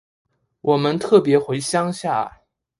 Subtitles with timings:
[0.61, 2.41] 我们特別回乡下